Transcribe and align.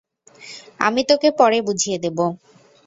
আমি 0.79 1.01
তোকে 1.09 1.29
পড়ে 1.39 1.59
বুঝিয়ে 1.67 1.97
দেব। 2.03 2.17